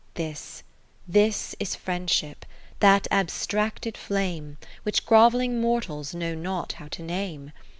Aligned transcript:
This, 0.15 0.63
this 1.07 1.55
is 1.59 1.75
Friendship, 1.75 2.43
that 2.79 3.07
abstracted 3.11 3.95
flame 3.95 4.57
Which 4.81 5.05
grovelling 5.05 5.61
mortals 5.61 6.15
know 6.15 6.33
not 6.33 6.71
how 6.73 6.87
to 6.87 7.03
name. 7.03 7.51